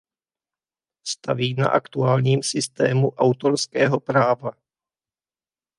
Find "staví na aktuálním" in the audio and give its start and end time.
1.07-2.43